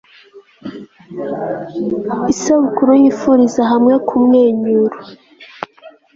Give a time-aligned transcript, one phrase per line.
[2.33, 4.97] isabukuru yifuriza hamwe kumwenyuru